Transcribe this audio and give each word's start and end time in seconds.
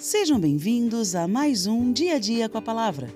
Sejam 0.00 0.38
bem-vindos 0.38 1.16
a 1.16 1.26
mais 1.26 1.66
um 1.66 1.92
Dia 1.92 2.14
a 2.14 2.18
Dia 2.20 2.48
com 2.48 2.56
a 2.56 2.62
Palavra, 2.62 3.12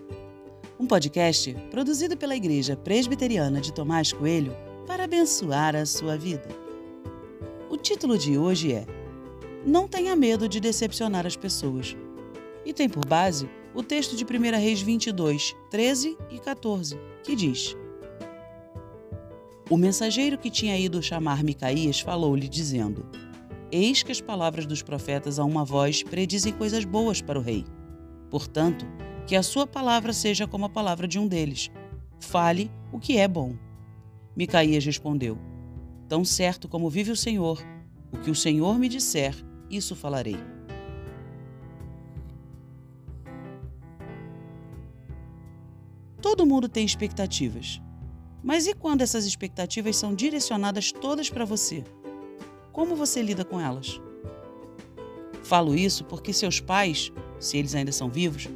um 0.81 0.85
podcast 0.85 1.55
produzido 1.71 2.17
pela 2.17 2.35
Igreja 2.35 2.77
Presbiteriana 2.77 3.61
de 3.61 3.73
Tomás 3.73 4.13
Coelho 4.13 4.53
para 4.85 5.05
abençoar 5.05 5.77
a 5.77 5.87
sua 5.87 6.19
vida. 6.19 6.49
O 7.71 7.77
título 7.77 8.19
de 8.19 8.37
hoje 8.37 8.73
é 8.73 8.85
Não 9.65 9.87
tenha 9.87 10.17
medo 10.17 10.49
de 10.49 10.59
decepcionar 10.59 11.25
as 11.25 11.37
pessoas 11.37 11.97
e 12.67 12.73
tem 12.73 12.89
por 12.89 13.07
base 13.07 13.49
o 13.73 13.85
texto 13.85 14.17
de 14.17 14.25
1 14.25 14.59
Reis 14.59 14.83
22, 14.83 15.55
13 15.71 16.19
e 16.33 16.39
14, 16.41 16.99
que 17.23 17.37
diz: 17.37 17.77
O 19.71 19.77
mensageiro 19.77 20.37
que 20.37 20.51
tinha 20.51 20.77
ido 20.77 21.01
chamar 21.01 21.45
Micaías 21.45 22.01
falou-lhe, 22.01 22.49
dizendo: 22.49 23.22
Eis 23.75 24.03
que 24.03 24.13
as 24.13 24.21
palavras 24.21 24.67
dos 24.67 24.83
profetas 24.83 25.39
a 25.39 25.45
uma 25.45 25.65
voz 25.65 26.03
predizem 26.03 26.53
coisas 26.53 26.85
boas 26.85 27.23
para 27.23 27.39
o 27.39 27.43
rei. 27.43 27.65
Portanto, 28.31 28.85
que 29.27 29.35
a 29.35 29.43
sua 29.43 29.67
palavra 29.67 30.13
seja 30.13 30.47
como 30.47 30.67
a 30.67 30.69
palavra 30.69 31.09
de 31.09 31.19
um 31.19 31.27
deles. 31.27 31.71
Fale 32.21 32.71
o 32.93 32.99
que 33.01 33.17
é 33.17 33.27
bom. 33.27 33.57
Micaías 34.37 34.85
respondeu: 34.85 35.39
Tão 36.07 36.23
certo 36.23 36.69
como 36.69 36.91
vive 36.91 37.13
o 37.13 37.17
Senhor, 37.17 37.65
o 38.13 38.19
que 38.19 38.31
o 38.31 38.35
Senhor 38.35 38.79
me 38.79 38.91
disser, 38.91 39.35
isso 39.71 39.97
falarei. 39.97 40.37
Todo 46.21 46.45
mundo 46.45 46.69
tem 46.69 46.85
expectativas. 46.85 47.81
Mas 48.45 48.67
e 48.67 48.75
quando 48.75 49.01
essas 49.01 49.25
expectativas 49.25 49.97
são 49.97 50.15
direcionadas 50.15 50.93
todas 50.93 51.31
para 51.31 51.47
você? 51.47 51.83
Como 52.73 52.97
você 52.97 53.21
lida 53.21 53.45
com 53.45 53.61
elas? 53.61 54.01
Falo 55.43 55.75
isso 55.75 56.05
porque 56.05 56.33
seus 56.33 56.59
pais, 56.59 57.13
se 57.39 57.59
eles 57.59 57.75
ainda 57.75 57.93
são 57.93 58.09
vivos, 58.09 58.49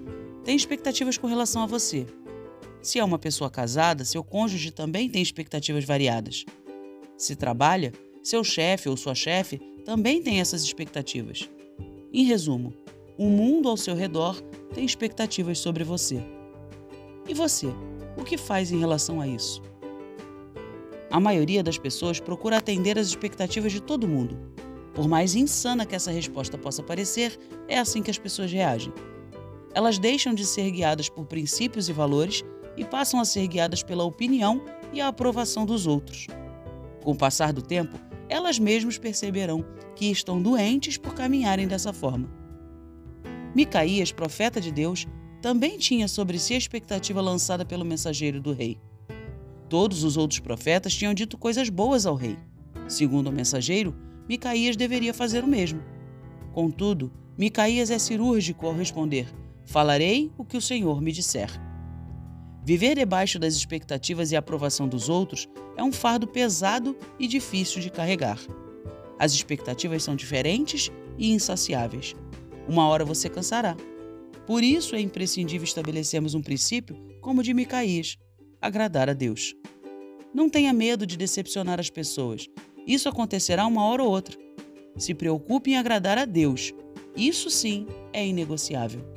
têm 0.42 0.56
expectativas 0.56 1.18
com 1.18 1.26
relação 1.26 1.62
a 1.62 1.66
você. 1.66 2.06
Se 2.80 2.98
é 2.98 3.04
uma 3.04 3.18
pessoa 3.18 3.50
casada, 3.50 4.04
seu 4.04 4.24
cônjuge 4.24 4.70
também 4.70 5.10
tem 5.10 5.20
expectativas 5.20 5.84
variadas. 5.84 6.44
Se 7.16 7.36
trabalha, 7.36 7.92
seu 8.22 8.42
chefe 8.42 8.88
ou 8.88 8.96
sua 8.96 9.14
chefe 9.14 9.58
também 9.84 10.22
tem 10.22 10.40
essas 10.40 10.62
expectativas. 10.62 11.48
Em 12.12 12.24
resumo, 12.24 12.72
o 13.18 13.26
mundo 13.26 13.68
ao 13.68 13.76
seu 13.76 13.94
redor 13.94 14.40
tem 14.72 14.84
expectativas 14.84 15.58
sobre 15.58 15.84
você. 15.84 16.22
E 17.28 17.34
você, 17.34 17.66
o 18.16 18.24
que 18.24 18.38
faz 18.38 18.72
em 18.72 18.78
relação 18.78 19.20
a 19.20 19.26
isso? 19.28 19.62
A 21.16 21.20
maioria 21.20 21.62
das 21.62 21.78
pessoas 21.78 22.20
procura 22.20 22.58
atender 22.58 22.98
às 22.98 23.06
expectativas 23.06 23.72
de 23.72 23.80
todo 23.80 24.06
mundo. 24.06 24.36
Por 24.92 25.08
mais 25.08 25.34
insana 25.34 25.86
que 25.86 25.94
essa 25.94 26.10
resposta 26.10 26.58
possa 26.58 26.82
parecer, 26.82 27.38
é 27.66 27.78
assim 27.78 28.02
que 28.02 28.10
as 28.10 28.18
pessoas 28.18 28.52
reagem. 28.52 28.92
Elas 29.72 29.98
deixam 29.98 30.34
de 30.34 30.44
ser 30.44 30.70
guiadas 30.70 31.08
por 31.08 31.24
princípios 31.24 31.88
e 31.88 31.92
valores 31.94 32.44
e 32.76 32.84
passam 32.84 33.18
a 33.18 33.24
ser 33.24 33.46
guiadas 33.46 33.82
pela 33.82 34.04
opinião 34.04 34.62
e 34.92 35.00
a 35.00 35.08
aprovação 35.08 35.64
dos 35.64 35.86
outros. 35.86 36.26
Com 37.02 37.12
o 37.12 37.16
passar 37.16 37.50
do 37.50 37.62
tempo, 37.62 37.98
elas 38.28 38.58
mesmas 38.58 38.98
perceberão 38.98 39.64
que 39.94 40.10
estão 40.10 40.42
doentes 40.42 40.98
por 40.98 41.14
caminharem 41.14 41.66
dessa 41.66 41.94
forma. 41.94 42.28
Micaías, 43.54 44.12
profeta 44.12 44.60
de 44.60 44.70
Deus, 44.70 45.06
também 45.40 45.78
tinha 45.78 46.08
sobre 46.08 46.38
si 46.38 46.52
a 46.52 46.58
expectativa 46.58 47.22
lançada 47.22 47.64
pelo 47.64 47.86
mensageiro 47.86 48.38
do 48.38 48.52
rei. 48.52 48.78
Todos 49.68 50.04
os 50.04 50.16
outros 50.16 50.40
profetas 50.40 50.94
tinham 50.94 51.12
dito 51.12 51.36
coisas 51.36 51.68
boas 51.68 52.06
ao 52.06 52.14
rei. 52.14 52.36
Segundo 52.86 53.28
o 53.28 53.32
mensageiro, 53.32 53.94
Micaías 54.28 54.76
deveria 54.76 55.12
fazer 55.12 55.42
o 55.42 55.48
mesmo. 55.48 55.82
Contudo, 56.52 57.12
Micaías 57.36 57.90
é 57.90 57.98
cirúrgico 57.98 58.66
ao 58.66 58.74
responder: 58.74 59.26
Falarei 59.64 60.30
o 60.38 60.44
que 60.44 60.56
o 60.56 60.60
Senhor 60.60 61.00
me 61.02 61.12
disser. 61.12 61.50
Viver 62.64 62.96
debaixo 62.96 63.38
das 63.38 63.54
expectativas 63.54 64.32
e 64.32 64.36
aprovação 64.36 64.88
dos 64.88 65.08
outros 65.08 65.48
é 65.76 65.82
um 65.82 65.92
fardo 65.92 66.26
pesado 66.26 66.96
e 67.18 67.28
difícil 67.28 67.80
de 67.80 67.90
carregar. 67.90 68.40
As 69.18 69.32
expectativas 69.32 70.02
são 70.02 70.16
diferentes 70.16 70.90
e 71.18 71.30
insaciáveis. 71.32 72.14
Uma 72.68 72.88
hora 72.88 73.04
você 73.04 73.28
cansará. 73.28 73.76
Por 74.46 74.62
isso 74.62 74.94
é 74.94 75.00
imprescindível 75.00 75.64
estabelecermos 75.64 76.34
um 76.34 76.42
princípio 76.42 76.96
como 77.20 77.40
o 77.40 77.44
de 77.44 77.54
Micaías, 77.54 78.16
agradar 78.66 79.08
a 79.08 79.12
Deus. 79.12 79.54
Não 80.34 80.50
tenha 80.50 80.72
medo 80.72 81.06
de 81.06 81.16
decepcionar 81.16 81.80
as 81.80 81.88
pessoas. 81.88 82.48
Isso 82.86 83.08
acontecerá 83.08 83.66
uma 83.66 83.84
hora 83.84 84.02
ou 84.02 84.10
outra. 84.10 84.36
Se 84.96 85.14
preocupe 85.14 85.70
em 85.70 85.76
agradar 85.76 86.18
a 86.18 86.24
Deus. 86.24 86.72
Isso 87.16 87.48
sim 87.48 87.86
é 88.12 88.26
inegociável. 88.26 89.15